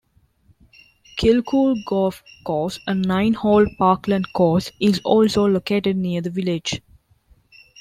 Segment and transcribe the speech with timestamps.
[1.19, 6.81] Kilcoole Golf Course, a nine-hole parkland course, is also located near the village.